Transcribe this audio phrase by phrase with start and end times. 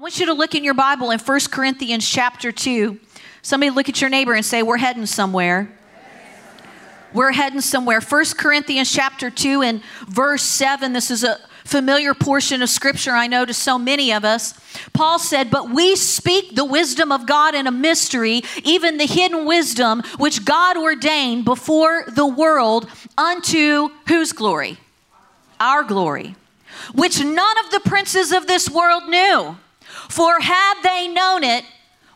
[0.00, 2.98] I want you to look in your Bible in 1 Corinthians chapter 2.
[3.42, 5.70] Somebody look at your neighbor and say, We're heading somewhere.
[7.12, 8.00] We're heading somewhere.
[8.00, 10.94] 1 Corinthians chapter 2 and verse 7.
[10.94, 14.58] This is a familiar portion of scripture, I know, to so many of us.
[14.94, 19.44] Paul said, But we speak the wisdom of God in a mystery, even the hidden
[19.44, 22.88] wisdom which God ordained before the world
[23.18, 24.78] unto whose glory?
[25.60, 26.36] Our glory,
[26.94, 29.58] which none of the princes of this world knew.
[30.10, 31.64] For had they known it,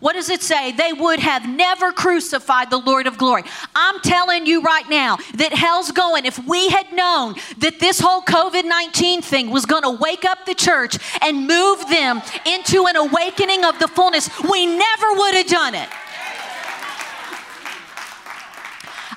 [0.00, 0.72] what does it say?
[0.72, 3.44] They would have never crucified the Lord of glory.
[3.74, 6.26] I'm telling you right now that hell's going.
[6.26, 10.44] If we had known that this whole COVID 19 thing was going to wake up
[10.44, 15.46] the church and move them into an awakening of the fullness, we never would have
[15.46, 15.88] done it.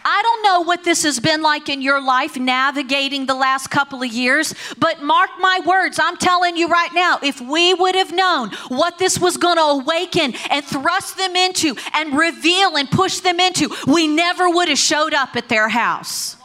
[0.10, 4.02] I don't know what this has been like in your life navigating the last couple
[4.02, 8.14] of years, but mark my words, I'm telling you right now, if we would have
[8.14, 13.20] known what this was going to awaken and thrust them into and reveal and push
[13.20, 16.38] them into, we never would have showed up at their house.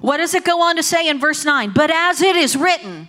[0.00, 1.70] What does it go on to say in verse 9?
[1.72, 3.08] But as it is written,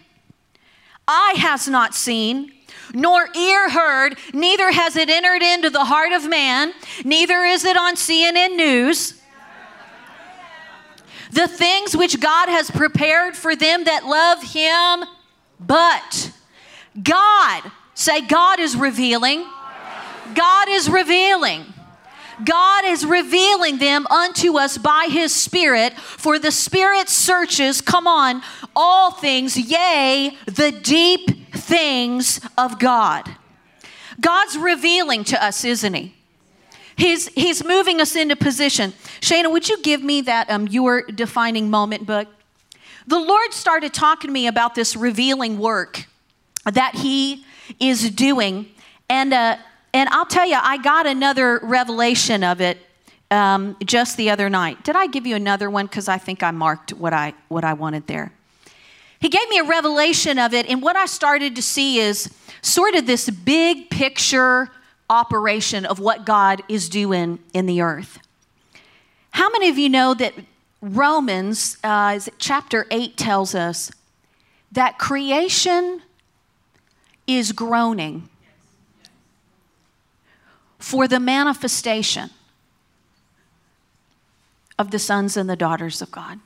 [1.08, 2.52] eye has not seen,
[2.94, 7.78] nor ear heard, neither has it entered into the heart of man, neither is it
[7.78, 9.22] on CNN News.
[11.32, 15.10] The things which God has prepared for them that love Him,
[15.60, 16.32] but
[17.02, 19.46] God, say, God is revealing.
[20.36, 21.66] God is revealing.
[22.44, 28.42] God is revealing them unto us by His Spirit, for the Spirit searches, come on,
[28.76, 33.30] all things, yea, the deep things of God.
[34.20, 36.16] God's revealing to us, isn't He?
[36.96, 38.94] He's, he's moving us into position.
[39.20, 42.28] Shana, would you give me that um, your defining moment book?
[43.08, 46.06] The Lord started talking to me about this revealing work
[46.66, 47.46] that He
[47.80, 48.68] is doing.
[49.10, 49.58] And, uh,
[49.94, 52.78] and I'll tell you, I got another revelation of it
[53.32, 54.84] um, just the other night.
[54.84, 55.88] Did I give you another one?
[55.88, 58.32] Because I think I marked what I, what I wanted there.
[59.24, 62.30] He gave me a revelation of it, and what I started to see is
[62.62, 64.70] sort of this big picture
[65.10, 68.20] operation of what God is doing in the earth.
[69.32, 70.34] How many of you know that
[70.82, 73.94] Romans uh, chapter 8 tells us
[74.74, 76.02] that creation
[77.26, 78.28] is groaning
[80.80, 82.30] for the manifestation
[84.78, 86.42] of the sons and the daughters of God?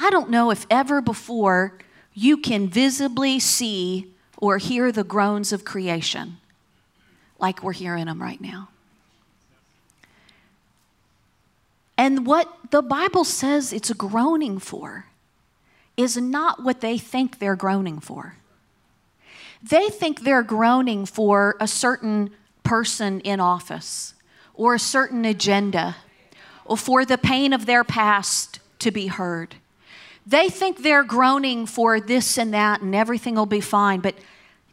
[0.00, 1.78] I don't know if ever before
[2.14, 6.38] you can visibly see or hear the groans of creation
[7.38, 8.68] like we're hearing them right now.
[11.98, 15.04] And what the Bible says it's groaning for
[15.98, 18.36] is not what they think they're groaning for.
[19.62, 22.30] They think they're groaning for a certain
[22.64, 24.14] person in office
[24.54, 25.96] or a certain agenda
[26.64, 29.56] or for the pain of their past to be heard.
[30.26, 34.00] They think they're groaning for this and that and everything will be fine.
[34.00, 34.16] But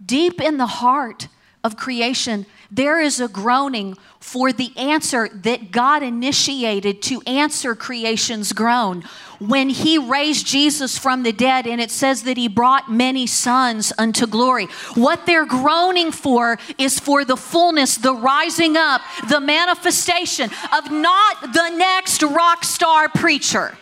[0.06, 1.28] deep in the heart
[1.63, 8.52] of creation, there is a groaning for the answer that God initiated to answer creation's
[8.52, 9.03] groan.
[9.40, 13.94] When He raised Jesus from the dead, and it says that He brought many sons
[13.97, 14.66] unto glory.
[14.96, 21.53] What they're groaning for is for the fullness, the rising up, the manifestation of not
[21.53, 23.78] the next rock star preacher.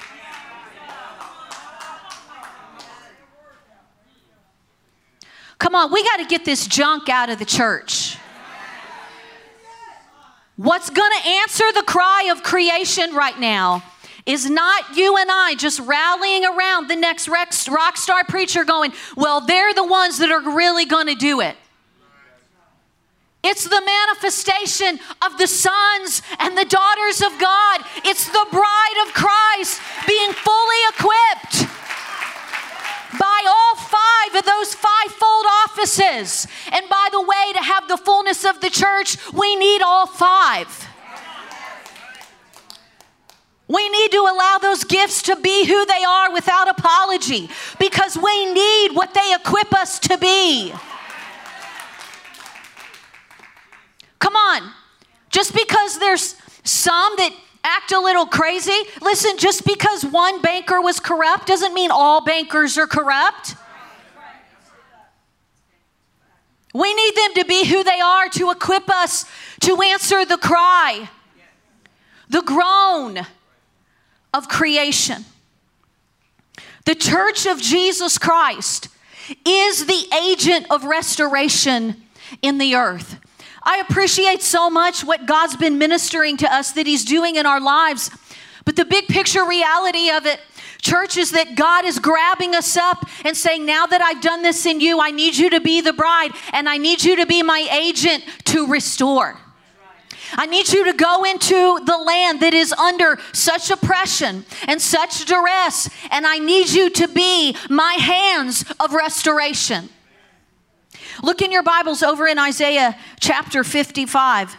[5.59, 8.17] Come on, we got to get this junk out of the church.
[10.57, 13.83] What's going to answer the cry of creation right now
[14.25, 19.41] is not you and I just rallying around the next rock star preacher going, well,
[19.41, 21.55] they're the ones that are really going to do it.
[23.43, 27.81] It's the manifestation of the sons and the daughters of God.
[28.03, 31.69] It's the bride of Christ being fully equipped
[33.19, 33.64] by all
[34.25, 36.47] five of those fivefold offices.
[36.71, 40.87] And by the way, to have the fullness of the church, we need all five.
[43.67, 47.49] We need to allow those gifts to be who they are without apology
[47.79, 50.71] because we need what they equip us to be.
[54.19, 54.71] Come on.
[55.29, 57.31] Just because there's some that
[57.63, 58.79] act a little crazy.
[59.01, 63.55] Listen, just because one banker was corrupt doesn't mean all bankers are corrupt.
[66.75, 69.23] We need them to be who they are to equip us
[69.61, 71.09] to answer the cry,
[72.27, 73.25] the groan
[74.33, 75.23] of creation.
[76.83, 78.89] The church of Jesus Christ
[79.45, 81.95] is the agent of restoration
[82.41, 83.21] in the earth.
[83.63, 87.61] I appreciate so much what God's been ministering to us that He's doing in our
[87.61, 88.11] lives.
[88.65, 90.41] But the big picture reality of it,
[90.81, 94.65] church, is that God is grabbing us up and saying, Now that I've done this
[94.65, 97.43] in you, I need you to be the bride and I need you to be
[97.43, 99.37] my agent to restore.
[100.33, 105.25] I need you to go into the land that is under such oppression and such
[105.25, 109.89] duress, and I need you to be my hands of restoration.
[111.23, 114.55] Look in your Bibles over in Isaiah chapter 55.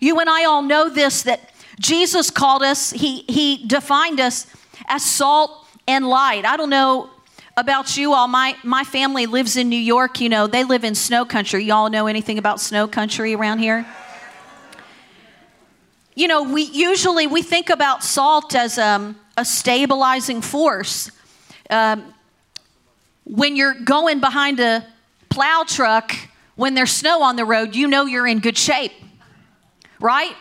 [0.00, 4.46] You and I all know this that Jesus called us, he, he defined us
[4.86, 6.44] as salt and light.
[6.44, 7.10] I don't know
[7.56, 8.28] about you all.
[8.28, 10.20] My, my family lives in New York.
[10.20, 11.64] You know, they live in snow country.
[11.64, 13.86] Y'all know anything about snow country around here?
[16.14, 21.10] you know, we usually we think about salt as um, a stabilizing force.
[21.70, 22.12] Um,
[23.24, 24.84] when you're going behind a
[25.30, 26.14] plow truck,
[26.56, 28.92] when there's snow on the road, you know you're in good shape,
[30.00, 30.34] right?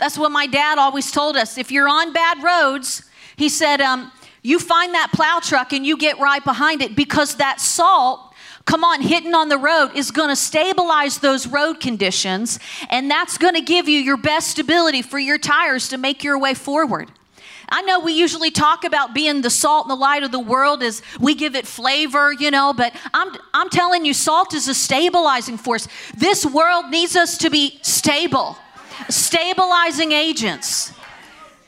[0.00, 1.58] That's what my dad always told us.
[1.58, 3.04] If you're on bad roads,
[3.40, 7.36] he said, um, you find that plow truck and you get right behind it because
[7.36, 8.20] that salt
[8.66, 12.58] come on, hitting on the road is going to stabilize those road conditions,
[12.88, 16.38] and that's going to give you your best stability for your tires to make your
[16.38, 17.10] way forward.
[17.70, 20.82] I know we usually talk about being the salt and the light of the world
[20.82, 24.74] as we give it flavor, you know, but I'm, I'm telling you, salt is a
[24.74, 25.88] stabilizing force.
[26.16, 28.56] This world needs us to be stable,
[29.08, 30.92] stabilizing agents.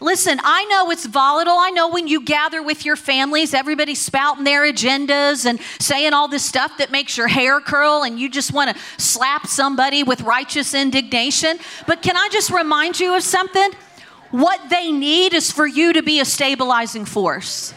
[0.03, 1.55] Listen, I know it's volatile.
[1.57, 6.27] I know when you gather with your families, everybody's spouting their agendas and saying all
[6.27, 10.21] this stuff that makes your hair curl and you just want to slap somebody with
[10.23, 11.57] righteous indignation.
[11.87, 13.71] But can I just remind you of something?
[14.33, 17.73] What they need is for you to be a stabilizing force.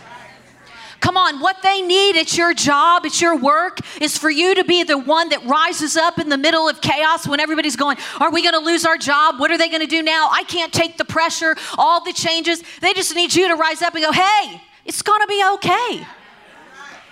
[1.06, 4.63] Come on, what they need at your job, at your work, is for you to
[4.63, 8.31] be the one that rises up in the middle of chaos when everybody's going, Are
[8.31, 9.40] we going to lose our job?
[9.40, 10.30] What are they going to do now?
[10.31, 12.63] I can't take the pressure, all the changes.
[12.81, 16.07] They just need you to rise up and go, Hey, it's going to be okay.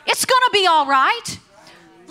[0.07, 1.37] It's going to be all right.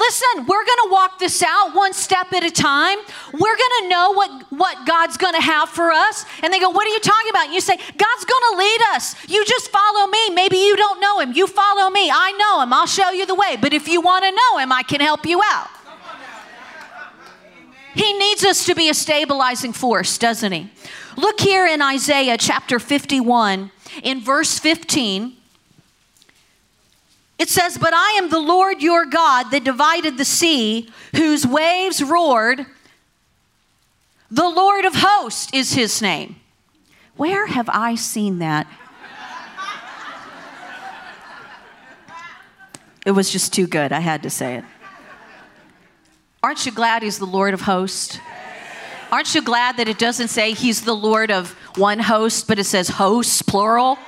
[0.02, 2.99] Listen, we're going to walk this out one step at a time.
[3.32, 6.25] We're going to know what, what God's going to have for us.
[6.43, 7.44] And they go, What are you talking about?
[7.44, 9.14] And you say, God's going to lead us.
[9.28, 10.31] You just follow me.
[10.31, 11.32] Maybe you don't know him.
[11.32, 12.10] You follow me.
[12.12, 12.72] I know him.
[12.72, 13.56] I'll show you the way.
[13.60, 15.69] But if you want to know him, I can help you out.
[17.94, 20.70] He needs us to be a stabilizing force, doesn't he?
[21.16, 23.70] Look here in Isaiah chapter 51,
[24.02, 25.37] in verse 15.
[27.38, 32.02] It says, But I am the Lord your God that divided the sea, whose waves
[32.02, 32.67] roared.
[34.31, 36.37] The Lord of hosts is his name.
[37.17, 38.67] Where have I seen that?
[43.05, 43.93] It was just too good.
[43.93, 44.64] I had to say it.
[46.43, 48.19] Aren't you glad he's the Lord of hosts?
[49.11, 52.64] Aren't you glad that it doesn't say he's the Lord of one host, but it
[52.64, 53.99] says hosts, plural?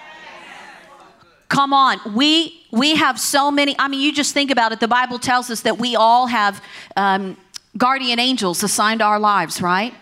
[1.49, 2.01] Come on.
[2.15, 3.77] We we have so many.
[3.79, 4.81] I mean, you just think about it.
[4.81, 6.63] The Bible tells us that we all have
[6.97, 7.37] um,
[7.77, 9.95] guardian angels assigned to our lives, right?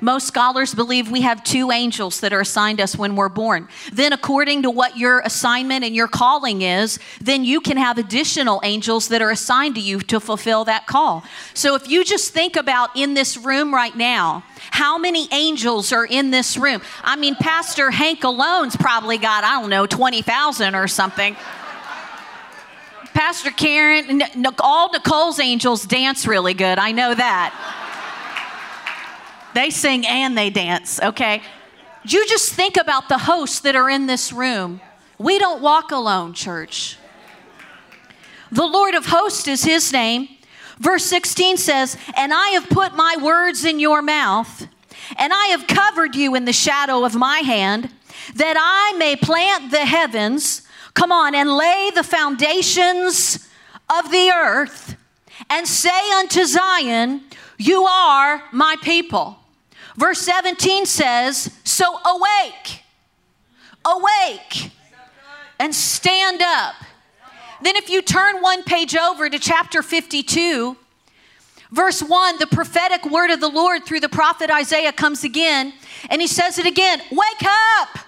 [0.00, 3.68] Most scholars believe we have two angels that are assigned us when we're born.
[3.92, 8.60] Then, according to what your assignment and your calling is, then you can have additional
[8.64, 11.24] angels that are assigned to you to fulfill that call.
[11.54, 16.04] So, if you just think about in this room right now, how many angels are
[16.04, 16.80] in this room?
[17.02, 21.36] I mean, Pastor Hank alone's probably got, I don't know, 20,000 or something.
[23.14, 24.22] Pastor Karen,
[24.60, 26.78] all Nicole's angels dance really good.
[26.78, 27.52] I know that.
[29.58, 31.42] They sing and they dance, okay?
[32.04, 34.80] You just think about the hosts that are in this room.
[35.18, 36.96] We don't walk alone, church.
[38.52, 40.28] The Lord of hosts is his name.
[40.78, 44.68] Verse 16 says, And I have put my words in your mouth,
[45.16, 47.90] and I have covered you in the shadow of my hand,
[48.36, 50.62] that I may plant the heavens
[50.94, 53.48] Come on, and lay the foundations
[53.88, 54.96] of the earth
[55.50, 57.22] and say unto Zion,
[57.56, 59.38] You are my people.
[59.98, 62.84] Verse 17 says, So awake,
[63.84, 64.70] awake,
[65.58, 66.76] and stand up.
[67.62, 70.76] Then, if you turn one page over to chapter 52,
[71.72, 75.72] verse 1, the prophetic word of the Lord through the prophet Isaiah comes again,
[76.08, 77.98] and he says it again Wake up!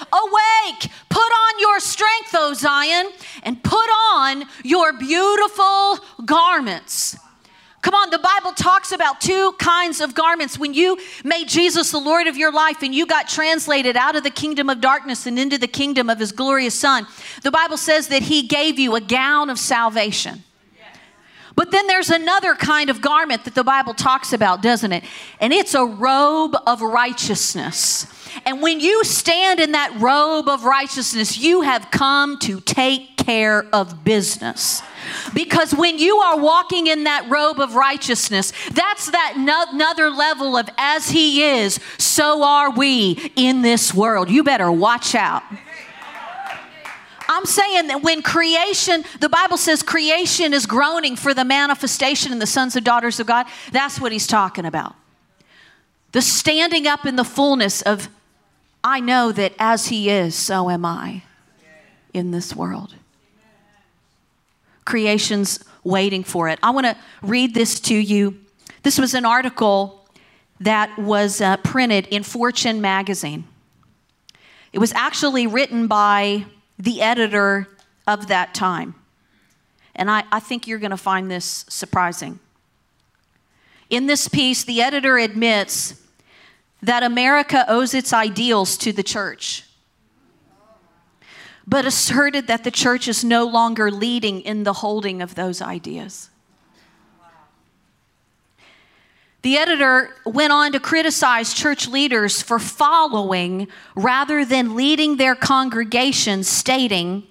[0.00, 3.10] Awake, put on your strength, O Zion,
[3.42, 7.16] and put on your beautiful garments.
[7.80, 10.58] Come on, the Bible talks about two kinds of garments.
[10.58, 14.24] When you made Jesus the Lord of your life and you got translated out of
[14.24, 17.06] the kingdom of darkness and into the kingdom of his glorious Son,
[17.42, 20.42] the Bible says that he gave you a gown of salvation.
[21.54, 25.02] But then there's another kind of garment that the Bible talks about, doesn't it?
[25.40, 28.06] And it's a robe of righteousness.
[28.44, 33.66] And when you stand in that robe of righteousness, you have come to take care
[33.72, 34.82] of business.
[35.34, 40.56] Because when you are walking in that robe of righteousness, that's that no- another level
[40.56, 44.30] of as He is, so are we in this world.
[44.30, 45.42] You better watch out.
[47.28, 52.38] I'm saying that when creation, the Bible says creation is groaning for the manifestation in
[52.38, 54.96] the sons and daughters of God, that's what he's talking about.
[56.12, 58.08] The standing up in the fullness of,
[58.82, 61.22] I know that as he is, so am I
[62.14, 62.94] in this world.
[64.84, 66.58] Creation's waiting for it.
[66.62, 68.38] I want to read this to you.
[68.82, 70.06] This was an article
[70.60, 73.44] that was uh, printed in Fortune magazine.
[74.72, 76.46] It was actually written by
[76.78, 77.68] the editor
[78.06, 78.94] of that time.
[79.94, 82.38] And I, I think you're going to find this surprising.
[83.90, 86.00] In this piece, the editor admits
[86.82, 89.64] that America owes its ideals to the church,
[91.66, 96.30] but asserted that the church is no longer leading in the holding of those ideas.
[99.42, 106.48] The editor went on to criticize church leaders for following rather than leading their congregations,
[106.48, 107.24] stating,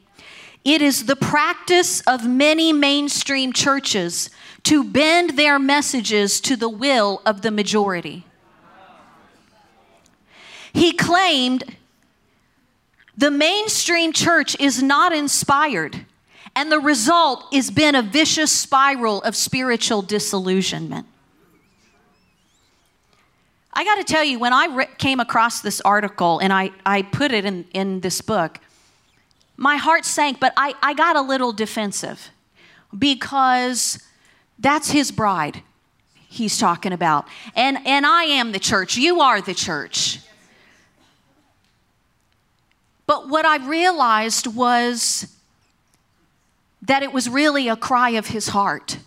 [0.63, 4.29] It is the practice of many mainstream churches
[4.63, 8.26] to bend their messages to the will of the majority.
[10.73, 11.63] He claimed
[13.17, 16.05] the mainstream church is not inspired,
[16.55, 21.07] and the result has been a vicious spiral of spiritual disillusionment.
[23.73, 27.03] I got to tell you, when I re- came across this article and I, I
[27.03, 28.59] put it in, in this book,
[29.55, 32.29] my heart sank, but I, I got a little defensive
[32.97, 33.99] because
[34.57, 35.61] that's his bride
[36.27, 37.27] he's talking about.
[37.55, 38.97] And, and I am the church.
[38.97, 40.19] You are the church.
[43.07, 45.33] But what I realized was
[46.81, 48.99] that it was really a cry of his heart.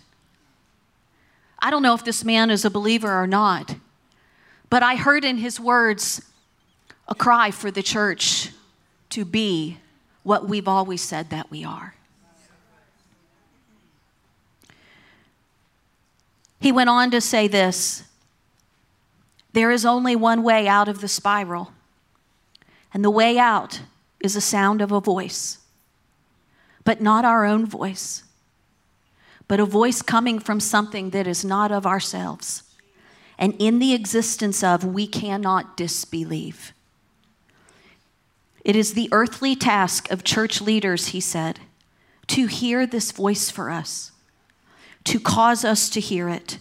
[1.59, 3.75] I don't know if this man is a believer or not.
[4.69, 6.21] But I heard in his words
[7.07, 8.49] a cry for the church
[9.11, 9.77] to be
[10.23, 11.95] what we've always said that we are.
[16.59, 18.03] He went on to say this
[19.53, 21.73] there is only one way out of the spiral,
[22.93, 23.81] and the way out
[24.23, 25.59] is the sound of a voice,
[26.83, 28.23] but not our own voice,
[29.47, 32.63] but a voice coming from something that is not of ourselves
[33.41, 36.73] and in the existence of we cannot disbelieve.
[38.63, 41.59] It is the earthly task of church leaders, he said,
[42.27, 44.11] to hear this voice for us,
[45.05, 46.59] to cause us to hear it,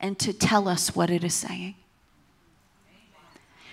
[0.00, 1.74] and to tell us what it is saying.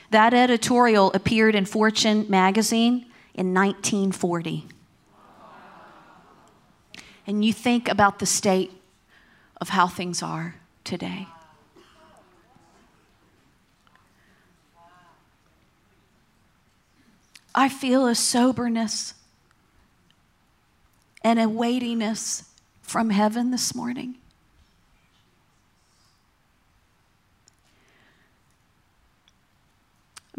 [0.09, 4.65] That editorial appeared in Fortune magazine in 1940.
[7.27, 8.71] And you think about the state
[9.59, 11.27] of how things are today.
[17.53, 19.13] I feel a soberness
[21.23, 22.43] and a weightiness
[22.81, 24.15] from heaven this morning.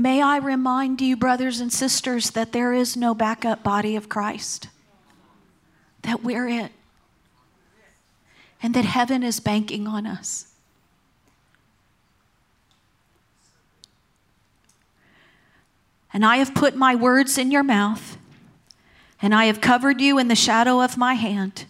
[0.02, 4.66] May I remind you, brothers and sisters, that there is no backup body of Christ,
[6.02, 6.72] that we're it,
[8.60, 10.52] and that heaven is banking on us.
[16.12, 18.16] And I have put my words in your mouth,
[19.22, 21.66] and I have covered you in the shadow of my hand,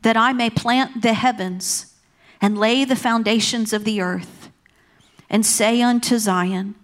[0.00, 1.92] that I may plant the heavens
[2.40, 4.48] and lay the foundations of the earth,
[5.28, 6.74] and say unto Zion,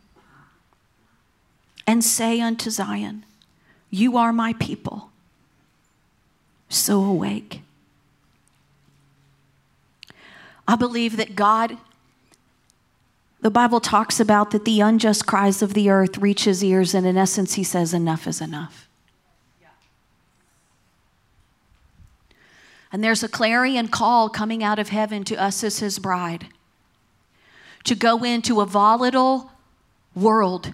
[1.87, 3.25] and say unto Zion,
[3.91, 5.11] You are my people.
[6.69, 7.61] So awake.
[10.67, 11.76] I believe that God
[13.45, 17.07] the Bible talks about that the unjust cries of the earth reach his ears, and
[17.07, 18.88] in essence, he says, Enough is enough.
[22.91, 26.47] And there's a clarion call coming out of heaven to us as his bride
[27.85, 29.53] to go into a volatile
[30.14, 30.73] world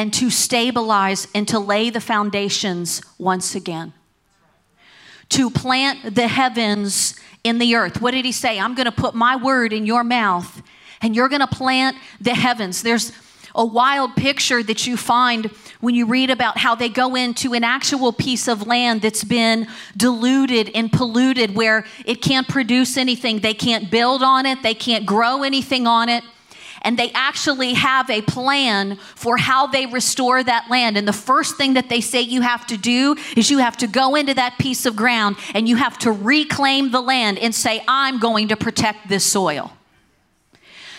[0.00, 3.92] and to stabilize and to lay the foundations once again.
[5.28, 7.14] to plant the heavens
[7.44, 8.00] in the earth.
[8.00, 8.58] What did he say?
[8.58, 10.62] I'm going to put my word in your mouth
[11.02, 12.82] and you're going to plant the heavens.
[12.82, 13.12] There's
[13.54, 15.46] a wild picture that you find
[15.80, 19.68] when you read about how they go into an actual piece of land that's been
[19.96, 23.40] diluted and polluted where it can't produce anything.
[23.40, 26.24] They can't build on it, they can't grow anything on it.
[26.82, 30.96] And they actually have a plan for how they restore that land.
[30.96, 33.86] And the first thing that they say you have to do is you have to
[33.86, 37.82] go into that piece of ground and you have to reclaim the land and say,
[37.86, 39.72] I'm going to protect this soil.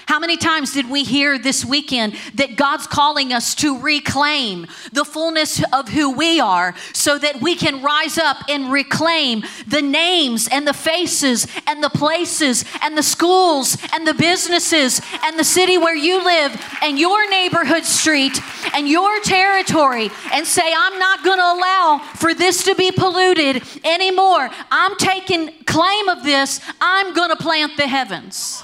[0.07, 5.05] How many times did we hear this weekend that God's calling us to reclaim the
[5.05, 10.47] fullness of who we are so that we can rise up and reclaim the names
[10.51, 15.77] and the faces and the places and the schools and the businesses and the city
[15.77, 18.39] where you live and your neighborhood street
[18.73, 23.63] and your territory and say, I'm not going to allow for this to be polluted
[23.83, 24.49] anymore.
[24.71, 26.59] I'm taking claim of this.
[26.79, 28.63] I'm going to plant the heavens.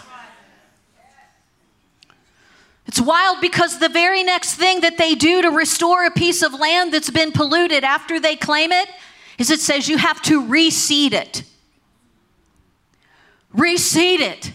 [2.88, 6.54] It's wild because the very next thing that they do to restore a piece of
[6.54, 8.88] land that's been polluted after they claim it
[9.38, 11.44] is it says you have to reseed it.
[13.54, 14.54] Reseed it.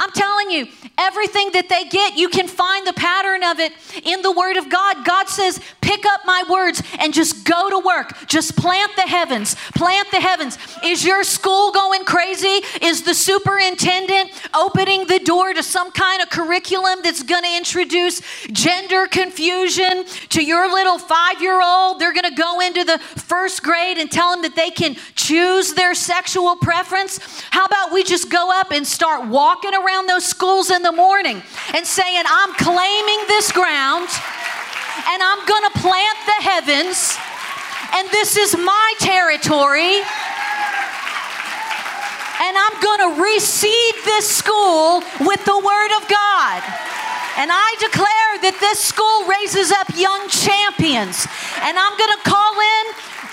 [0.00, 0.66] I'm telling you,
[0.96, 4.70] everything that they get, you can find the pattern of it in the Word of
[4.70, 5.04] God.
[5.04, 8.26] God says, pick up my words and just go to work.
[8.26, 9.56] Just plant the heavens.
[9.74, 10.56] Plant the heavens.
[10.82, 12.64] Is your school going crazy?
[12.80, 18.22] Is the superintendent opening the door to some kind of curriculum that's going to introduce
[18.46, 22.00] gender confusion to your little five year old?
[22.00, 25.74] They're going to go into the first grade and tell them that they can choose
[25.74, 27.18] their sexual preference.
[27.50, 29.89] How about we just go up and start walking around?
[29.90, 31.42] Around those schools in the morning
[31.74, 34.08] and saying, I'm claiming this ground
[35.10, 37.16] and I'm going to plant the heavens
[37.94, 39.98] and this is my territory
[42.40, 46.62] and I'm going to reseed this school with the Word of God.
[47.36, 51.28] And I declare that this school raises up young champions.
[51.62, 52.79] And I'm going to call in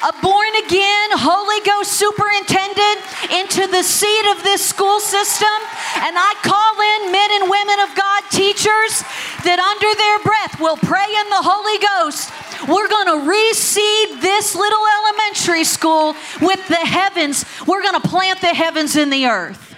[0.06, 3.02] a born again Holy Ghost superintendent
[3.34, 5.58] into the seat of this school system.
[6.06, 9.02] And I call in men and women of God, teachers,
[9.42, 12.30] that under their breath will pray in the Holy Ghost.
[12.70, 17.46] We're going to reseed this little elementary school with the heavens.
[17.66, 19.76] We're going to plant the heavens in the earth.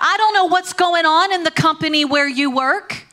[0.00, 3.04] I don't know what's going on in the company where you work.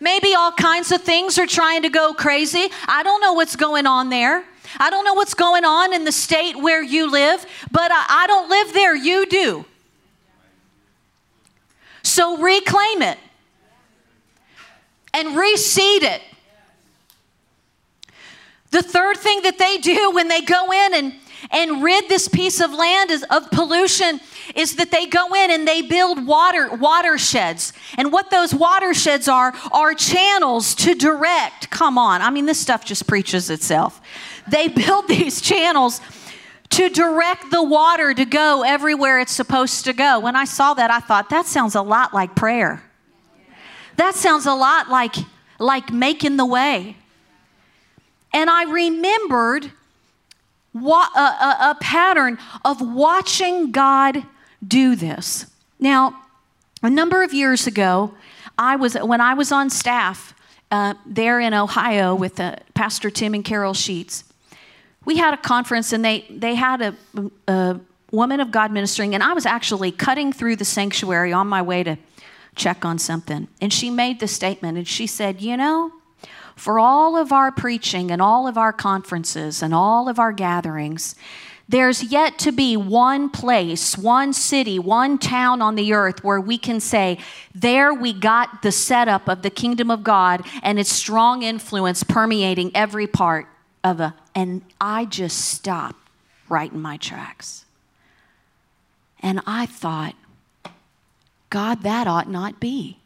[0.00, 2.68] Maybe all kinds of things are trying to go crazy.
[2.88, 4.44] I don't know what's going on there.
[4.78, 8.26] I don't know what's going on in the state where you live, but I, I
[8.26, 8.94] don't live there.
[8.94, 9.64] You do.
[12.02, 13.18] So reclaim it
[15.14, 16.22] and reseed it.
[18.70, 21.14] The third thing that they do when they go in and,
[21.50, 24.20] and rid this piece of land is, of pollution
[24.54, 27.72] is that they go in and they build water watersheds.
[27.98, 31.70] And what those watersheds are are channels to direct.
[31.70, 32.22] Come on.
[32.22, 34.00] I mean this stuff just preaches itself.
[34.48, 36.00] They build these channels
[36.70, 40.20] to direct the water to go everywhere it's supposed to go.
[40.20, 42.82] When I saw that, I thought, that sounds a lot like prayer.
[43.96, 45.16] That sounds a lot like,
[45.58, 46.96] like making the way.
[48.32, 49.70] And I remembered
[50.74, 54.24] a, a, a pattern of watching God
[54.66, 55.46] do this.
[55.78, 56.22] Now,
[56.82, 58.14] a number of years ago,
[58.56, 60.34] I was when I was on staff
[60.70, 64.24] uh, there in Ohio with uh, Pastor Tim and Carol Sheets
[65.04, 66.96] we had a conference and they, they had a,
[67.48, 71.62] a woman of God ministering, and I was actually cutting through the sanctuary on my
[71.62, 71.96] way to
[72.54, 73.48] check on something.
[73.60, 75.92] And she made the statement and she said, You know,
[76.54, 81.14] for all of our preaching and all of our conferences and all of our gatherings,
[81.68, 86.58] there's yet to be one place, one city, one town on the earth where we
[86.58, 87.18] can say,
[87.54, 92.70] there we got the setup of the kingdom of God and its strong influence permeating
[92.74, 93.46] every part
[93.82, 96.08] of a, and I just stopped
[96.48, 97.64] right in my tracks.
[99.20, 100.14] And I thought,
[101.50, 102.98] God, that ought not be.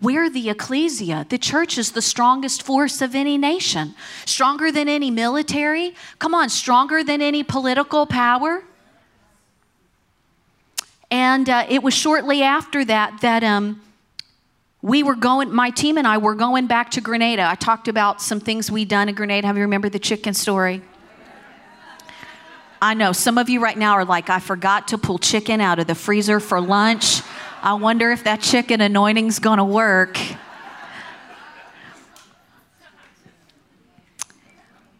[0.00, 1.26] We're the ecclesia.
[1.28, 3.94] The church is the strongest force of any nation,
[4.26, 5.94] stronger than any military.
[6.18, 8.64] Come on, stronger than any political power.
[11.10, 13.80] And uh, it was shortly after that that um,
[14.84, 17.42] we were going, my team and I were going back to Grenada.
[17.48, 19.46] I talked about some things we'd done in Grenada.
[19.46, 20.82] Have you remembered the chicken story?
[22.82, 25.78] I know some of you right now are like, I forgot to pull chicken out
[25.78, 27.22] of the freezer for lunch.
[27.62, 30.18] I wonder if that chicken anointing's to work.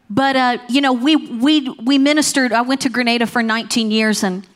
[0.08, 2.54] but uh, you know, we we we ministered.
[2.54, 4.46] I went to Grenada for 19 years, and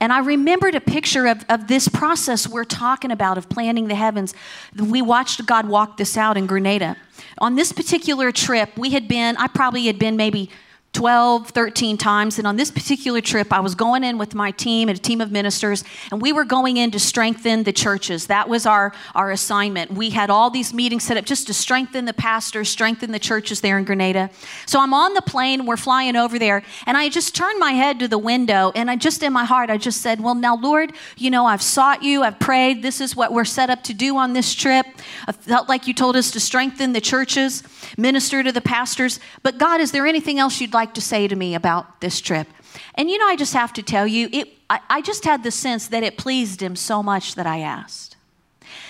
[0.00, 3.94] and I remembered a picture of, of this process we're talking about of planning the
[3.94, 4.34] heavens.
[4.76, 6.96] We watched God walk this out in Grenada.
[7.38, 10.50] On this particular trip, we had been, I probably had been maybe
[10.96, 12.38] 12, 13 times.
[12.38, 15.20] And on this particular trip, I was going in with my team and a team
[15.20, 18.28] of ministers, and we were going in to strengthen the churches.
[18.28, 19.90] That was our, our assignment.
[19.92, 23.60] We had all these meetings set up just to strengthen the pastors, strengthen the churches
[23.60, 24.30] there in Grenada.
[24.64, 27.98] So I'm on the plane, we're flying over there, and I just turned my head
[27.98, 30.94] to the window, and I just in my heart, I just said, Well, now, Lord,
[31.18, 32.82] you know, I've sought you, I've prayed.
[32.82, 34.86] This is what we're set up to do on this trip.
[35.26, 37.62] I felt like you told us to strengthen the churches,
[37.98, 39.20] minister to the pastors.
[39.42, 40.85] But God, is there anything else you'd like?
[40.86, 42.46] Like to say to me about this trip?
[42.94, 45.50] And you know, I just have to tell you, it, I, I just had the
[45.50, 48.16] sense that it pleased him so much that I asked.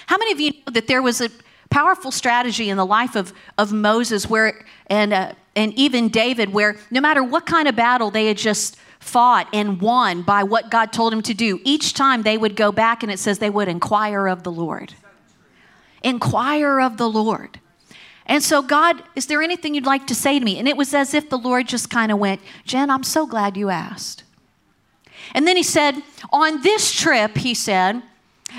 [0.06, 1.30] How many of you know that there was a
[1.70, 6.76] powerful strategy in the life of, of Moses where, and, uh, and even David, where
[6.90, 10.92] no matter what kind of battle they had just fought and won by what God
[10.92, 13.68] told him to do, each time they would go back and it says they would
[13.68, 14.92] inquire of the Lord.
[16.02, 17.58] Inquire of the Lord.
[18.26, 20.58] And so, God, is there anything you'd like to say to me?
[20.58, 23.56] And it was as if the Lord just kind of went, Jen, I'm so glad
[23.56, 24.24] you asked.
[25.32, 28.02] And then he said, On this trip, he said,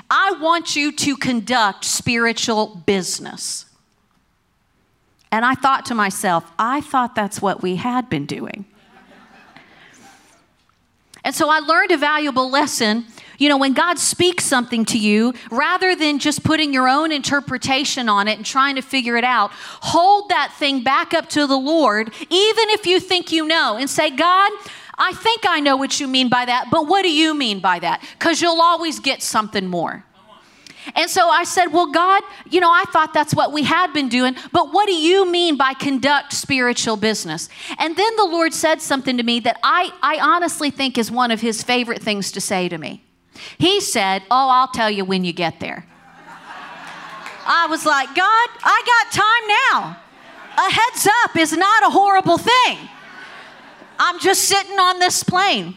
[0.10, 3.65] I want you to conduct spiritual business.
[5.32, 8.65] And I thought to myself, I thought that's what we had been doing.
[11.23, 13.06] and so I learned a valuable lesson
[13.38, 18.10] you know, when God speaks something to you, rather than just putting your own interpretation
[18.10, 21.58] on it and trying to figure it out, hold that thing back up to the
[21.58, 24.52] Lord, even if you think you know, and say, God,
[24.97, 27.80] I think I know what you mean by that, but what do you mean by
[27.80, 28.04] that?
[28.17, 30.04] Because you'll always get something more.
[30.95, 34.10] And so I said, Well, God, you know, I thought that's what we had been
[34.10, 37.50] doing, but what do you mean by conduct spiritual business?
[37.78, 41.30] And then the Lord said something to me that I, I honestly think is one
[41.30, 43.04] of his favorite things to say to me.
[43.58, 45.86] He said, Oh, I'll tell you when you get there.
[47.50, 50.02] I was like, God, I got time now.
[50.58, 52.78] A heads up is not a horrible thing.
[54.00, 55.76] I'm just sitting on this plane.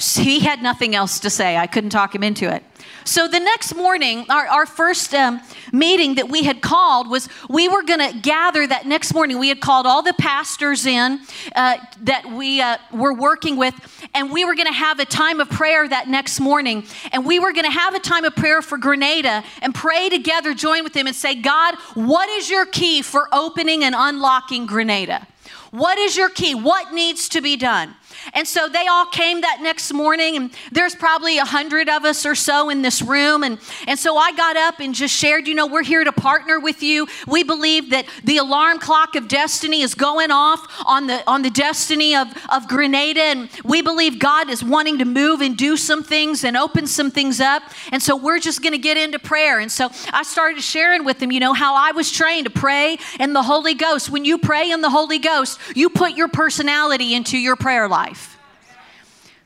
[0.00, 1.56] He had nothing else to say.
[1.56, 2.62] I couldn't talk him into it.
[3.04, 5.40] So the next morning, our, our first um,
[5.72, 9.38] meeting that we had called was we were going to gather that next morning.
[9.38, 11.20] We had called all the pastors in
[11.54, 13.74] uh, that we uh, were working with,
[14.14, 16.84] and we were going to have a time of prayer that next morning.
[17.12, 20.54] And we were going to have a time of prayer for Grenada and pray together,
[20.54, 25.26] join with them, and say, God, what is your key for opening and unlocking Grenada?
[25.70, 26.54] What is your key?
[26.54, 27.94] What needs to be done?
[28.34, 32.24] And so they all came that next morning, and there's probably a hundred of us
[32.26, 33.42] or so in this room.
[33.42, 36.60] And, and so I got up and just shared, you know, we're here to partner
[36.60, 37.06] with you.
[37.26, 41.50] We believe that the alarm clock of destiny is going off on the on the
[41.50, 43.20] destiny of, of Grenada.
[43.20, 47.10] And we believe God is wanting to move and do some things and open some
[47.10, 47.62] things up.
[47.92, 49.58] And so we're just gonna get into prayer.
[49.58, 52.98] And so I started sharing with them, you know, how I was trained to pray
[53.18, 54.10] in the Holy Ghost.
[54.10, 58.09] When you pray in the Holy Ghost, you put your personality into your prayer life
[58.10, 58.36] life.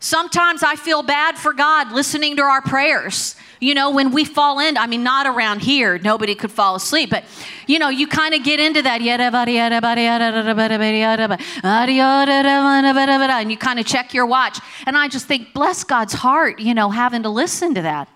[0.00, 3.36] Sometimes I feel bad for God listening to our prayers.
[3.60, 7.08] You know, when we fall in, I mean, not around here, nobody could fall asleep,
[7.08, 7.24] but
[7.66, 9.00] you know, you kind of get into that,
[13.40, 14.58] and you kind of check your watch.
[14.86, 18.08] And I just think, bless God's heart, you know, having to listen to that.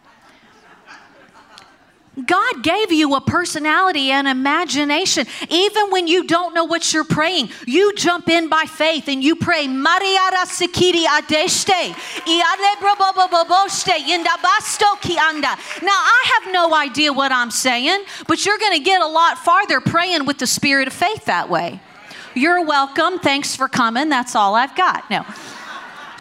[2.27, 5.27] God gave you a personality and imagination.
[5.49, 9.37] Even when you don't know what you're praying, you jump in by faith and you
[9.37, 11.05] pray, Mariara Sikiri
[15.83, 19.39] Now, I have no idea what I'm saying, but you're going to get a lot
[19.39, 21.81] farther praying with the spirit of faith that way.
[22.35, 23.19] You're welcome.
[23.19, 24.09] Thanks for coming.
[24.09, 25.11] That's all I've got.
[25.11, 25.25] No.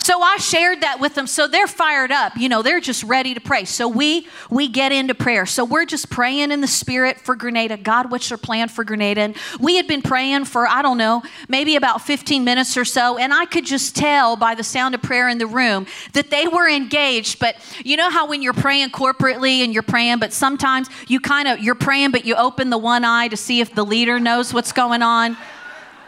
[0.07, 1.27] So I shared that with them.
[1.27, 2.37] So they're fired up.
[2.37, 3.65] You know, they're just ready to pray.
[3.65, 5.45] So we we get into prayer.
[5.45, 7.75] So we're just praying in the spirit for Grenada.
[7.75, 9.19] God, what's your plan for Grenada?
[9.19, 13.17] And we had been praying for, I don't know, maybe about 15 minutes or so.
[13.17, 16.47] And I could just tell by the sound of prayer in the room that they
[16.47, 17.39] were engaged.
[17.39, 21.49] But you know how when you're praying corporately and you're praying, but sometimes you kind
[21.49, 24.53] of you're praying, but you open the one eye to see if the leader knows
[24.53, 25.35] what's going on.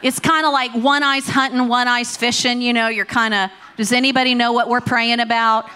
[0.01, 2.61] It's kind of like one eye's hunting, one eye's fishing.
[2.61, 5.69] You know, you're kind of does anybody know what we're praying about?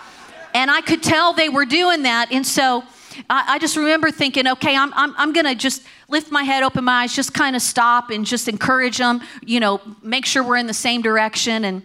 [0.54, 2.34] And I could tell they were doing that.
[2.34, 2.84] And so
[3.30, 6.64] I, I just remember thinking, okay, I'm, I'm, I'm going to just lift my head,
[6.64, 10.44] open my eyes, just kind of stop and just encourage them, you know, make sure
[10.44, 11.64] we're in the same direction.
[11.64, 11.82] And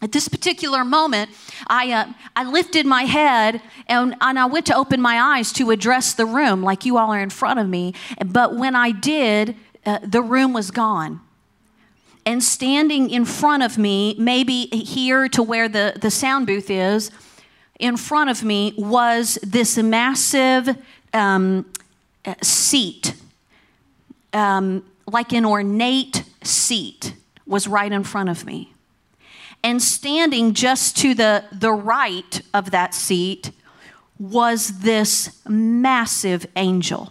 [0.00, 1.30] at this particular moment,
[1.66, 5.70] I, uh, I lifted my head and, and I went to open my eyes to
[5.70, 7.92] address the room like you all are in front of me.
[8.24, 11.20] But when I did, uh, the room was gone
[12.30, 17.10] and standing in front of me, maybe here to where the, the sound booth is,
[17.80, 20.76] in front of me was this massive
[21.12, 21.66] um,
[22.40, 23.14] seat,
[24.32, 27.14] um, like an ornate seat,
[27.46, 28.74] was right in front of me.
[29.64, 33.50] And standing just to the, the right of that seat
[34.20, 37.10] was this massive angel,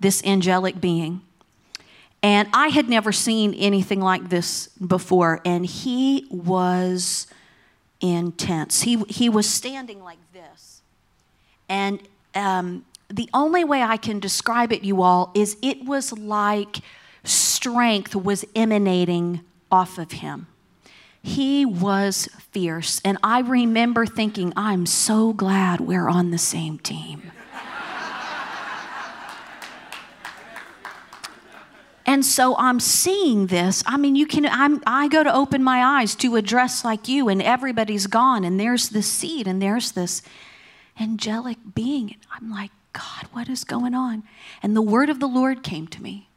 [0.00, 1.20] this angelic being.
[2.22, 5.40] And I had never seen anything like this before.
[5.44, 7.26] And he was
[8.00, 8.82] intense.
[8.82, 10.82] He, he was standing like this.
[11.68, 12.00] And
[12.34, 16.78] um, the only way I can describe it, you all, is it was like
[17.24, 20.46] strength was emanating off of him.
[21.22, 23.00] He was fierce.
[23.04, 27.32] And I remember thinking, I'm so glad we're on the same team.
[32.04, 33.82] And so I'm seeing this.
[33.86, 37.08] I mean, you can, I'm, I go to open my eyes to a dress like
[37.08, 40.22] you, and everybody's gone, and there's this seed, and there's this
[41.00, 42.10] angelic being.
[42.10, 44.24] And I'm like, God, what is going on?
[44.62, 46.28] And the word of the Lord came to me.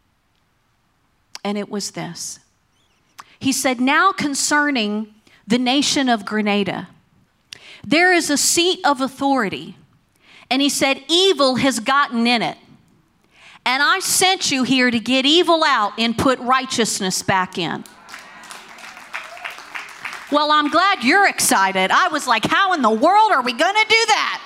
[1.44, 2.40] And it was this
[3.40, 5.14] He said, Now concerning
[5.48, 6.90] the nation of Grenada,
[7.86, 9.78] there is a seat of authority.
[10.50, 12.58] And he said, Evil has gotten in it.
[13.66, 17.84] And I sent you here to get evil out and put righteousness back in.
[20.32, 21.92] Well, I'm glad you're excited.
[21.92, 24.42] I was like, how in the world are we going to do that?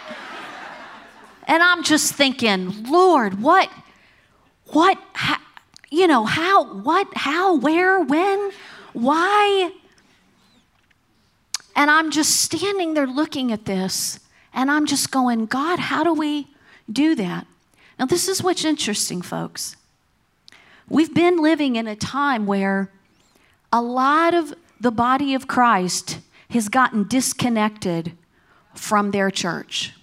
[1.47, 3.69] And I'm just thinking, Lord, what,
[4.67, 5.37] what, how,
[5.89, 8.51] you know, how, what, how, where, when,
[8.93, 9.71] why?
[11.75, 14.19] And I'm just standing there looking at this,
[14.53, 16.47] and I'm just going, God, how do we
[16.91, 17.47] do that?
[17.99, 19.75] Now, this is what's interesting, folks.
[20.87, 22.89] We've been living in a time where
[23.73, 28.13] a lot of the body of Christ has gotten disconnected
[28.73, 29.93] from their church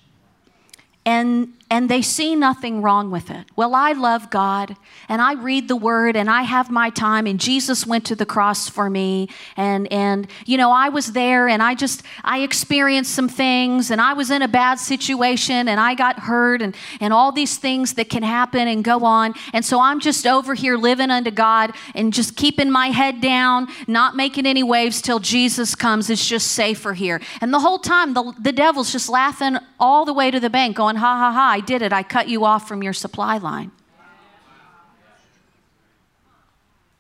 [1.07, 3.45] and and they see nothing wrong with it.
[3.57, 4.77] Well, I love God
[5.09, 8.27] and I read the word and I have my time and Jesus went to the
[8.27, 13.13] cross for me and and you know, I was there and I just I experienced
[13.13, 17.13] some things and I was in a bad situation and I got hurt and and
[17.13, 19.35] all these things that can happen and go on.
[19.53, 23.67] And so I'm just over here living unto God and just keeping my head down,
[23.89, 26.11] not making any waves till Jesus comes.
[26.11, 27.21] It's just safer here.
[27.41, 30.77] And the whole time the, the devil's just laughing all the way to the bank
[30.77, 31.91] going ha ha ha I did it.
[31.91, 33.71] I cut you off from your supply line.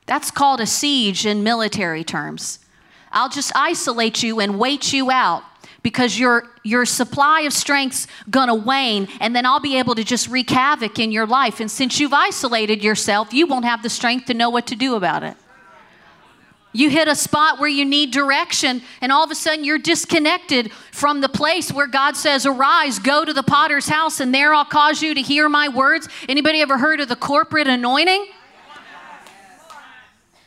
[0.06, 2.60] That's called a siege in military terms.
[3.12, 5.42] I'll just isolate you and wait you out
[5.82, 10.26] because your, your supply of strength's gonna wane, and then I'll be able to just
[10.26, 11.60] wreak havoc in your life.
[11.60, 14.94] And since you've isolated yourself, you won't have the strength to know what to do
[14.94, 15.36] about it.
[16.76, 20.70] You hit a spot where you need direction, and all of a sudden you're disconnected
[20.92, 24.66] from the place where God says, Arise, go to the potter's house, and there I'll
[24.66, 26.06] cause you to hear my words.
[26.28, 28.26] Anybody ever heard of the corporate anointing?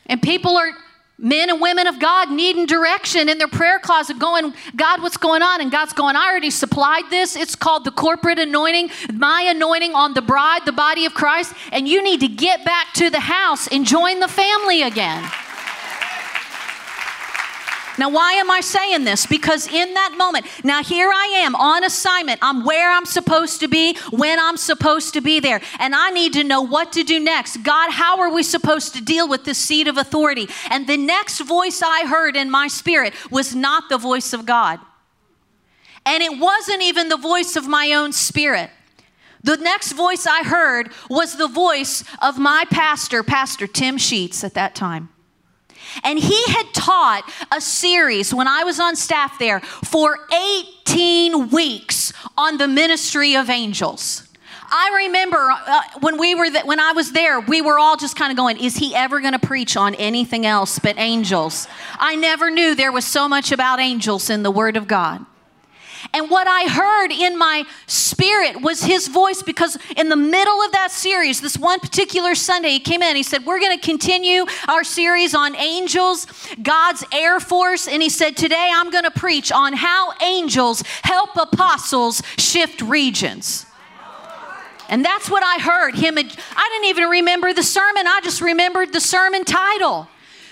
[0.05, 0.71] And people are
[1.17, 5.41] men and women of God needing direction in their prayer closet, going, God, what's going
[5.41, 5.61] on?
[5.61, 7.35] And God's going, I already supplied this.
[7.35, 11.55] It's called the corporate anointing, my anointing on the bride, the body of Christ.
[11.71, 15.27] And you need to get back to the house and join the family again.
[17.99, 19.25] Now, why am I saying this?
[19.25, 22.39] Because in that moment, now here I am on assignment.
[22.41, 25.59] I'm where I'm supposed to be, when I'm supposed to be there.
[25.79, 27.57] And I need to know what to do next.
[27.57, 30.47] God, how are we supposed to deal with this seat of authority?
[30.69, 34.79] And the next voice I heard in my spirit was not the voice of God.
[36.05, 38.69] And it wasn't even the voice of my own spirit.
[39.43, 44.53] The next voice I heard was the voice of my pastor, Pastor Tim Sheets, at
[44.53, 45.09] that time.
[46.03, 50.17] And he had taught a series when I was on staff there for
[50.87, 54.23] 18 weeks on the ministry of angels.
[54.71, 58.15] I remember uh, when we were th- when I was there, we were all just
[58.15, 62.15] kind of going, "Is he ever going to preach on anything else but angels?" I
[62.15, 65.25] never knew there was so much about angels in the Word of God.
[66.13, 70.71] And what I heard in my spirit was his voice because in the middle of
[70.71, 74.45] that series, this one particular Sunday, he came in, he said, We're going to continue
[74.67, 76.27] our series on angels,
[76.61, 77.87] God's Air Force.
[77.87, 83.65] And he said, Today I'm going to preach on how angels help apostles shift regions.
[84.89, 86.17] And that's what I heard him.
[86.17, 90.07] I didn't even remember the sermon, I just remembered the sermon title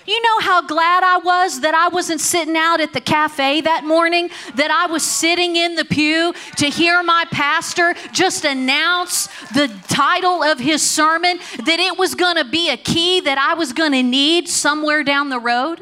[0.08, 3.84] You know how glad I was that I wasn't sitting out at the cafe that
[3.84, 9.68] morning, that I was sitting in the pew to hear my pastor just announce the
[9.90, 13.74] title of his sermon, that it was going to be a key that I was
[13.74, 15.82] going to need somewhere down the road?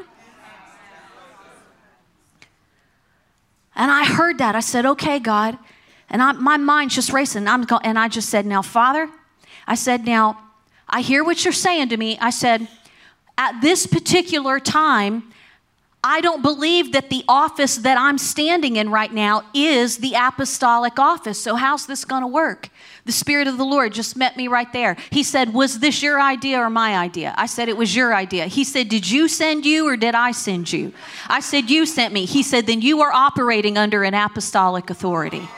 [3.76, 4.56] And I heard that.
[4.56, 5.56] I said, okay, God.
[6.10, 7.46] And I, my mind's just racing.
[7.46, 9.08] I'm and I just said, now, Father,
[9.68, 10.40] I said, now,
[10.88, 12.18] I hear what you're saying to me.
[12.18, 12.66] I said,
[13.38, 15.32] at this particular time,
[16.08, 21.00] I don't believe that the office that I'm standing in right now is the apostolic
[21.00, 21.42] office.
[21.42, 22.68] So, how's this going to work?
[23.06, 24.96] The Spirit of the Lord just met me right there.
[25.10, 27.34] He said, Was this your idea or my idea?
[27.36, 28.46] I said, It was your idea.
[28.46, 30.92] He said, Did you send you or did I send you?
[31.28, 32.24] I said, You sent me.
[32.24, 35.48] He said, Then you are operating under an apostolic authority.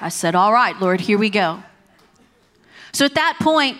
[0.00, 1.60] I said, All right, Lord, here we go.
[2.92, 3.78] So at that point,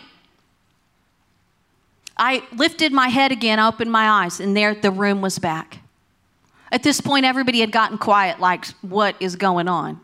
[2.18, 5.78] I lifted my head again, opened my eyes, and there the room was back.
[6.70, 10.00] At this point, everybody had gotten quiet, like, what is going on?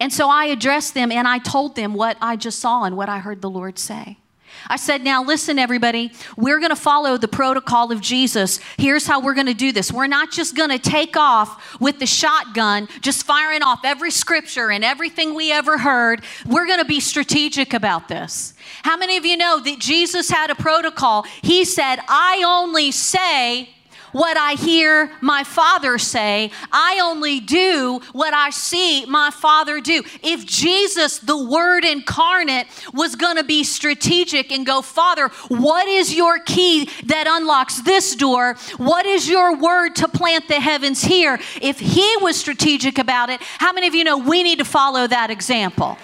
[0.00, 3.08] And so I addressed them and I told them what I just saw and what
[3.08, 4.18] I heard the Lord say.
[4.66, 8.60] I said, Now listen, everybody, we're going to follow the protocol of Jesus.
[8.76, 9.92] Here's how we're going to do this.
[9.92, 14.70] We're not just going to take off with the shotgun, just firing off every scripture
[14.70, 16.24] and everything we ever heard.
[16.46, 18.54] We're going to be strategic about this.
[18.82, 21.24] How many of you know that Jesus had a protocol?
[21.42, 23.70] He said, I only say
[24.12, 26.50] what I hear my father say.
[26.72, 30.02] I only do what I see my father do.
[30.22, 36.14] If Jesus, the word incarnate, was going to be strategic and go, Father, what is
[36.14, 38.56] your key that unlocks this door?
[38.76, 41.38] What is your word to plant the heavens here?
[41.60, 45.06] If he was strategic about it, how many of you know we need to follow
[45.06, 45.98] that example?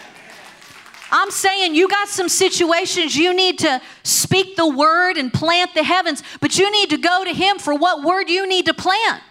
[1.16, 5.84] I'm saying you got some situations you need to speak the word and plant the
[5.84, 9.22] heavens, but you need to go to Him for what word you need to plant.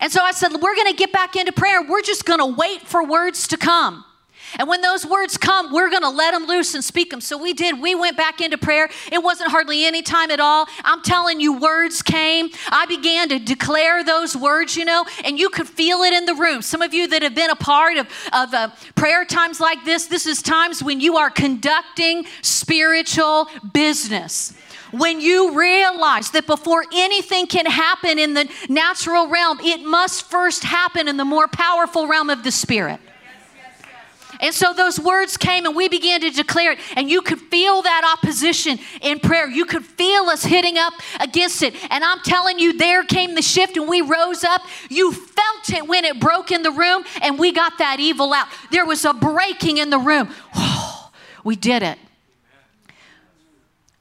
[0.00, 1.82] And so I said, We're going to get back into prayer.
[1.82, 4.04] We're just going to wait for words to come.
[4.58, 7.20] And when those words come, we're going to let them loose and speak them.
[7.20, 7.80] So we did.
[7.80, 8.88] We went back into prayer.
[9.10, 10.66] It wasn't hardly any time at all.
[10.84, 12.50] I'm telling you, words came.
[12.68, 16.34] I began to declare those words, you know, and you could feel it in the
[16.34, 16.62] room.
[16.62, 20.06] Some of you that have been a part of, of uh, prayer times like this,
[20.06, 24.54] this is times when you are conducting spiritual business
[24.94, 30.62] when you realize that before anything can happen in the natural realm, it must first
[30.62, 33.00] happen in the more powerful realm of the spirit.
[34.44, 36.78] And so those words came and we began to declare it.
[36.96, 39.48] And you could feel that opposition in prayer.
[39.48, 41.74] You could feel us hitting up against it.
[41.90, 44.60] And I'm telling you, there came the shift and we rose up.
[44.90, 48.48] You felt it when it broke in the room and we got that evil out.
[48.70, 50.28] There was a breaking in the room.
[51.44, 51.98] we did it.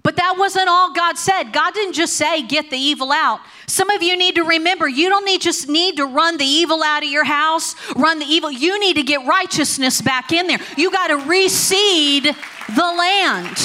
[0.03, 1.53] But that wasn't all God said.
[1.53, 3.39] God didn't just say, get the evil out.
[3.67, 6.83] Some of you need to remember you don't need, just need to run the evil
[6.83, 8.51] out of your house, run the evil.
[8.51, 10.59] You need to get righteousness back in there.
[10.75, 13.57] You got to reseed the land.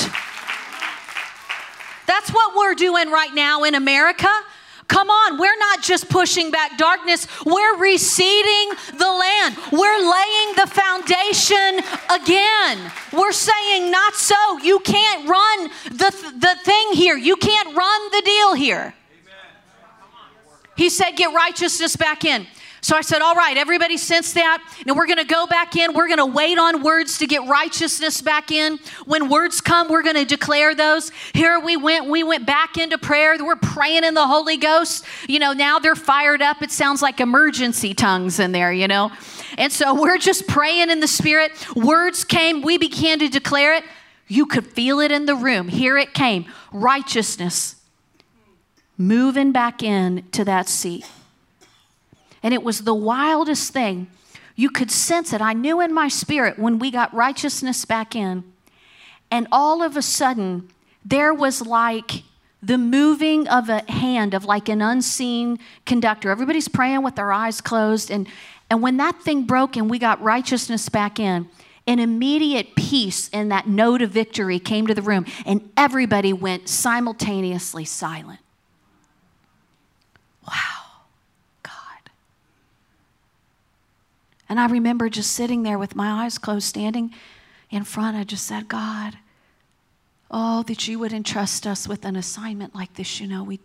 [2.07, 4.31] That's what we're doing right now in America.
[4.88, 9.57] Come on, we're not just pushing back darkness, we're receding the land.
[9.70, 12.90] We're laying the foundation again.
[13.12, 14.59] We're saying, not so.
[14.62, 18.94] You can't run the, the thing here, you can't run the deal here.
[20.77, 22.46] He said, get righteousness back in.
[22.80, 24.62] So I said, All right, everybody sense that.
[24.86, 25.94] Now we're going to go back in.
[25.94, 28.78] We're going to wait on words to get righteousness back in.
[29.04, 31.10] When words come, we're going to declare those.
[31.34, 32.08] Here we went.
[32.08, 33.36] We went back into prayer.
[33.38, 35.04] We're praying in the Holy Ghost.
[35.28, 36.62] You know, now they're fired up.
[36.62, 39.10] It sounds like emergency tongues in there, you know.
[39.56, 41.52] And so we're just praying in the Spirit.
[41.74, 42.62] Words came.
[42.62, 43.84] We began to declare it.
[44.28, 45.68] You could feel it in the room.
[45.68, 47.76] Here it came righteousness
[48.98, 51.06] moving back in to that seat.
[52.42, 54.09] And it was the wildest thing.
[54.55, 55.40] You could sense it.
[55.40, 58.44] I knew in my spirit when we got righteousness back in.
[59.31, 60.68] And all of a sudden,
[61.05, 62.22] there was like
[62.62, 66.31] the moving of a hand of like an unseen conductor.
[66.31, 68.11] Everybody's praying with their eyes closed.
[68.11, 68.27] And,
[68.68, 71.48] and when that thing broke and we got righteousness back in,
[71.87, 76.68] an immediate peace and that note of victory came to the room, and everybody went
[76.68, 78.40] simultaneously silent.
[84.48, 87.14] And I remember just sitting there with my eyes closed, standing
[87.70, 88.16] in front.
[88.16, 89.18] I just said, God,
[90.30, 93.20] oh, that you would entrust us with an assignment like this.
[93.20, 93.60] You know, we,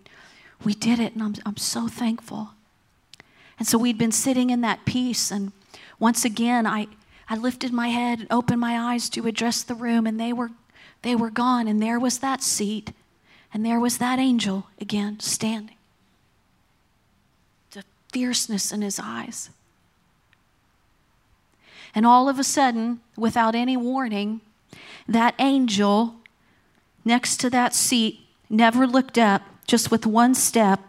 [0.64, 2.50] we did it, and I'm, I'm so thankful.
[3.58, 5.32] And so we'd been sitting in that peace.
[5.32, 5.52] And
[6.00, 6.88] once again, I,
[7.30, 10.52] I lifted my head and opened my eyes to address the room, and they were,
[11.02, 11.68] they were gone.
[11.68, 12.92] And there was that seat.
[13.54, 15.76] And there was that angel again standing.
[17.72, 19.50] The fierceness in his eyes.
[21.96, 24.42] And all of a sudden, without any warning,
[25.08, 26.16] that angel
[27.06, 30.80] next to that seat never looked up, just with one step,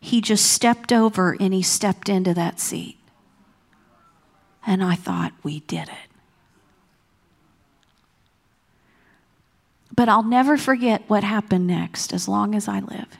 [0.00, 2.98] he just stepped over and he stepped into that seat.
[4.66, 6.10] And I thought, we did it.
[9.94, 13.16] But I'll never forget what happened next as long as I live.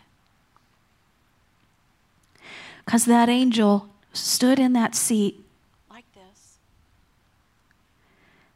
[2.84, 5.40] Because that angel stood in that seat
[5.90, 6.58] like this.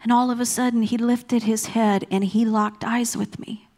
[0.02, 3.68] And all of a sudden, he lifted his head and he locked eyes with me.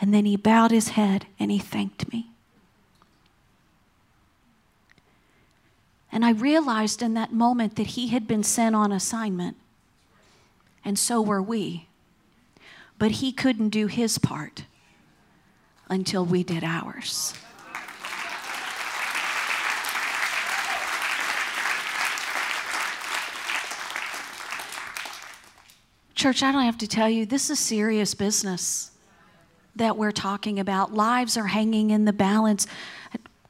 [0.00, 2.32] And then he bowed his head and he thanked me.
[6.10, 9.56] And I realized in that moment that he had been sent on assignment,
[10.84, 11.86] and so were we.
[12.98, 14.64] But he couldn't do his part
[15.88, 17.34] until we did ours.
[26.22, 28.92] Church, I don't have to tell you, this is serious business
[29.74, 30.94] that we're talking about.
[30.94, 32.68] Lives are hanging in the balance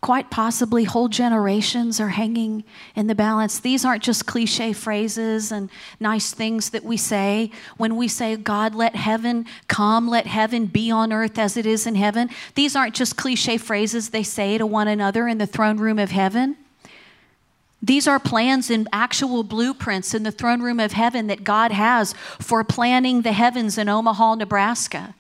[0.01, 2.65] quite possibly whole generations are hanging
[2.97, 3.61] in the balance.
[3.61, 5.69] These aren't just cliche phrases and
[6.01, 7.51] nice things that we say.
[7.77, 11.87] When we say, God, let heaven come, let heaven be on earth as it is
[11.87, 15.77] in heaven, these aren't just cliche phrases they say to one another in the throne
[15.77, 16.57] room of heaven.
[17.83, 22.15] These are plans and actual blueprints in the throne room of heaven that God has
[22.39, 25.15] for planning the heavens in Omaha, Nebraska.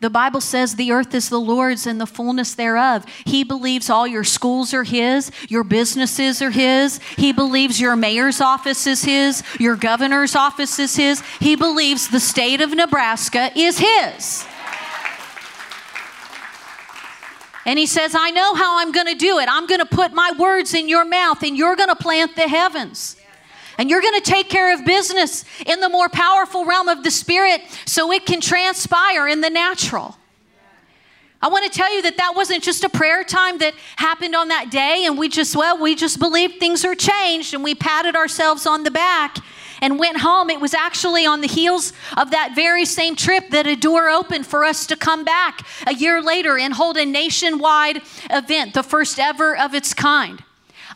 [0.00, 3.06] The Bible says the earth is the Lord's and the fullness thereof.
[3.24, 6.98] He believes all your schools are His, your businesses are His.
[7.16, 11.22] He believes your mayor's office is His, your governor's office is His.
[11.38, 14.44] He believes the state of Nebraska is His.
[17.64, 19.48] And he says, I know how I'm going to do it.
[19.48, 22.48] I'm going to put my words in your mouth and you're going to plant the
[22.48, 23.16] heavens.
[23.78, 27.10] And you're going to take care of business in the more powerful realm of the
[27.10, 30.16] spirit so it can transpire in the natural.
[31.40, 34.48] I want to tell you that that wasn't just a prayer time that happened on
[34.48, 38.14] that day and we just, well, we just believed things are changed and we patted
[38.14, 39.38] ourselves on the back
[39.82, 40.48] and went home.
[40.48, 44.46] It was actually on the heels of that very same trip that a door opened
[44.46, 49.18] for us to come back a year later and hold a nationwide event, the first
[49.18, 50.42] ever of its kind.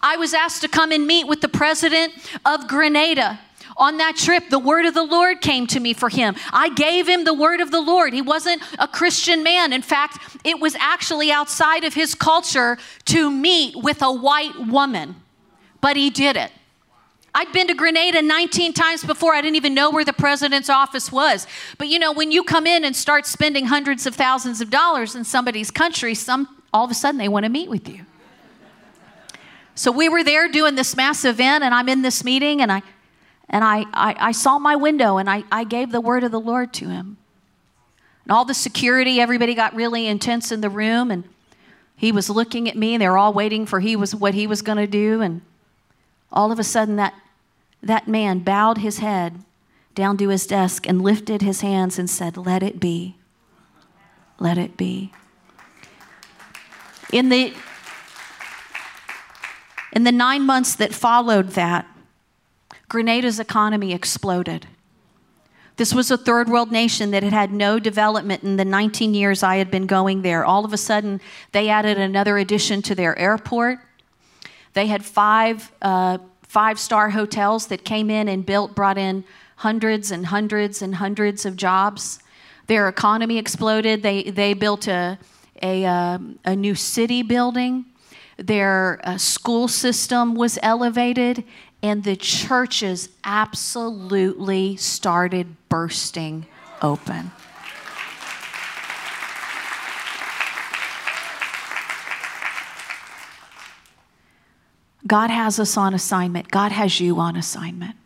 [0.00, 2.14] I was asked to come and meet with the president
[2.44, 3.40] of Grenada.
[3.78, 6.34] On that trip, the word of the Lord came to me for him.
[6.50, 8.14] I gave him the word of the Lord.
[8.14, 9.72] He wasn't a Christian man.
[9.72, 15.16] In fact, it was actually outside of his culture to meet with a white woman,
[15.82, 16.52] but he did it.
[17.36, 19.34] I'd been to Grenada 19 times before.
[19.34, 21.46] I didn't even know where the president's office was.
[21.76, 25.14] But you know, when you come in and start spending hundreds of thousands of dollars
[25.14, 28.06] in somebody's country, some all of a sudden they want to meet with you.
[29.74, 32.80] So we were there doing this massive event, and I'm in this meeting, and I
[33.50, 36.40] and I, I, I, saw my window and I, I gave the word of the
[36.40, 37.16] Lord to him.
[38.24, 41.22] And all the security, everybody got really intense in the room, and
[41.96, 44.46] he was looking at me, and they were all waiting for he was what he
[44.46, 45.20] was going to do.
[45.20, 45.42] And
[46.32, 47.12] all of a sudden, that
[47.82, 49.44] that man bowed his head
[49.94, 53.16] down to his desk and lifted his hands and said, "Let it be.
[54.38, 55.12] Let it be."
[57.12, 57.54] In the
[59.92, 61.86] in the nine months that followed that,
[62.88, 64.66] Grenada's economy exploded.
[65.76, 69.42] This was a third world nation that had had no development in the 19 years
[69.42, 70.44] I had been going there.
[70.44, 71.20] All of a sudden,
[71.52, 73.78] they added another addition to their airport.
[74.72, 76.18] They had five uh,
[76.48, 79.24] five star hotels that came in and built, brought in
[79.56, 82.18] hundreds and hundreds and hundreds of jobs.
[82.66, 84.02] Their economy exploded.
[84.02, 85.18] They, they built a,
[85.62, 87.86] a, uh, a new city building.
[88.36, 91.44] Their uh, school system was elevated,
[91.82, 96.46] and the churches absolutely started bursting
[96.82, 97.30] open.
[105.06, 106.50] God has us on assignment.
[106.50, 107.96] God has you on assignment.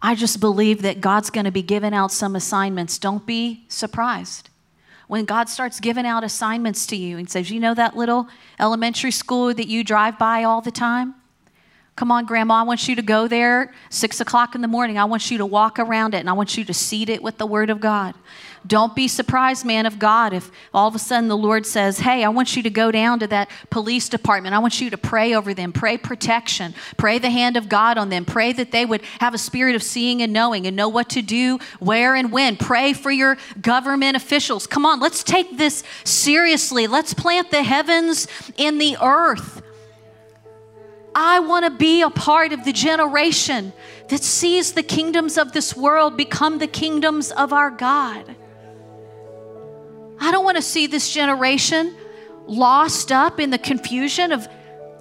[0.00, 2.98] I just believe that God's going to be giving out some assignments.
[2.98, 4.50] Don't be surprised.
[5.06, 8.28] When God starts giving out assignments to you and says, You know that little
[8.58, 11.14] elementary school that you drive by all the time?
[11.96, 14.98] Come on, Grandma, I want you to go there six o'clock in the morning.
[14.98, 17.38] I want you to walk around it and I want you to seed it with
[17.38, 18.14] the Word of God.
[18.66, 22.24] Don't be surprised, man of God, if all of a sudden the Lord says, Hey,
[22.24, 24.56] I want you to go down to that police department.
[24.56, 28.08] I want you to pray over them, pray protection, pray the hand of God on
[28.08, 31.10] them, pray that they would have a spirit of seeing and knowing and know what
[31.10, 32.56] to do, where and when.
[32.56, 34.66] Pray for your government officials.
[34.66, 36.86] Come on, let's take this seriously.
[36.86, 38.26] Let's plant the heavens
[38.56, 39.63] in the earth.
[41.14, 43.72] I want to be a part of the generation
[44.08, 48.34] that sees the kingdoms of this world become the kingdoms of our God.
[50.20, 51.94] I don't want to see this generation
[52.46, 54.48] lost up in the confusion of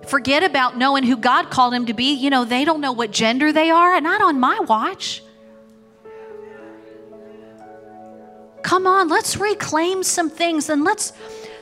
[0.08, 2.14] forget about knowing who God called him to be.
[2.14, 5.24] You know, they don't know what gender they are, and not on my watch.
[8.62, 11.12] Come on, let's reclaim some things and let's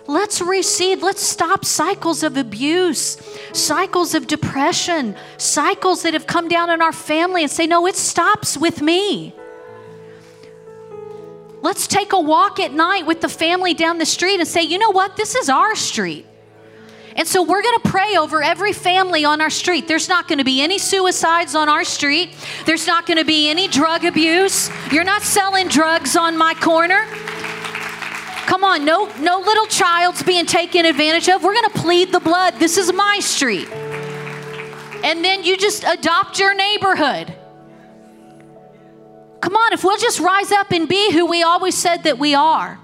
[0.07, 1.01] Let's reseed.
[1.01, 3.17] Let's stop cycles of abuse,
[3.53, 7.95] cycles of depression, cycles that have come down in our family and say, no, it
[7.95, 9.33] stops with me.
[11.61, 14.79] Let's take a walk at night with the family down the street and say, you
[14.79, 15.15] know what?
[15.15, 16.25] This is our street.
[17.15, 19.87] And so we're going to pray over every family on our street.
[19.87, 22.33] There's not going to be any suicides on our street.
[22.65, 24.69] There's not going to be any drug abuse.
[24.91, 27.05] You're not selling drugs on my corner.
[28.47, 31.43] Come on, no, no little child's being taken advantage of.
[31.43, 32.55] We're going to plead the blood.
[32.59, 33.69] This is my street.
[35.03, 37.33] And then you just adopt your neighborhood.
[39.41, 42.35] Come on, if we'll just rise up and be who we always said that we
[42.35, 42.79] are,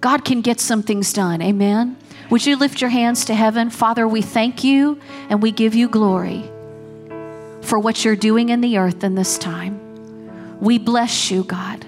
[0.00, 1.40] God can get some things done.
[1.40, 1.96] Amen.
[2.30, 3.70] Would you lift your hands to heaven?
[3.70, 6.42] Father, we thank you and we give you glory
[7.60, 10.58] for what you're doing in the earth in this time.
[10.60, 11.86] We bless you, God.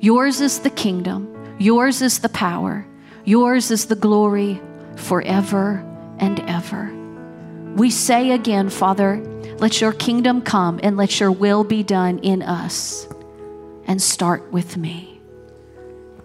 [0.00, 1.33] Yours is the kingdom.
[1.58, 2.86] Yours is the power,
[3.24, 4.60] yours is the glory
[4.96, 5.84] forever
[6.18, 6.92] and ever.
[7.74, 9.16] We say again, Father,
[9.58, 13.08] let your kingdom come and let your will be done in us.
[13.86, 15.20] And start with me.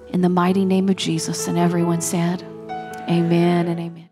[0.10, 1.48] In the mighty name of Jesus.
[1.48, 2.42] And everyone said,
[3.10, 4.09] Amen and amen.